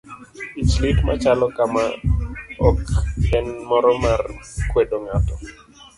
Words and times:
Ich 0.63 0.73
lit 0.81 0.97
machalo 1.07 1.47
kama 1.57 1.83
ok 2.67 2.77
en 3.37 3.47
moro 3.69 3.91
mar 4.03 4.21
kwedo 4.71 4.95
ng'ato. 5.05 5.33